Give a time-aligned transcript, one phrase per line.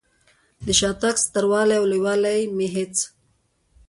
[0.65, 2.95] د شاتګ ستر والی او لوی والی مې هېڅ.